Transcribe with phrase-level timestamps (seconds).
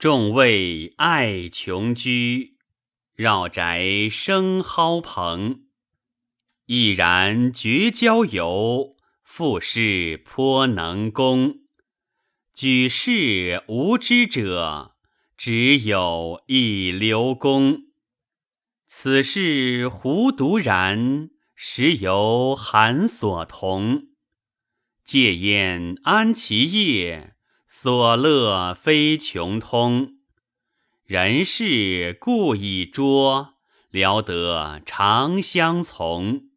[0.00, 2.56] 众位爱穷居，
[3.16, 5.64] 绕宅生蒿棚。
[6.64, 11.56] 毅然绝交游，复是颇能攻。
[12.54, 14.96] 举世无知者，
[15.36, 17.82] 只有一刘公。
[18.86, 24.04] 此事胡独然，实由韩所同。
[25.04, 27.34] 戒焉安其业，
[27.72, 30.14] 所乐非穷通。
[31.04, 33.54] 人事故已拙，
[33.90, 36.49] 聊得长相从。